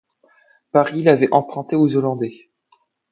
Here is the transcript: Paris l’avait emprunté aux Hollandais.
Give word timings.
Paris 0.71 1.03
l’avait 1.03 1.31
emprunté 1.31 1.75
aux 1.75 1.95
Hollandais. 1.95 2.49